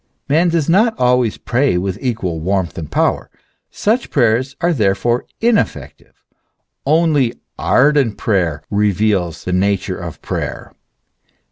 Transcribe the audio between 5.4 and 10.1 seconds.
ineffective. Only ardent prayer reveals the nature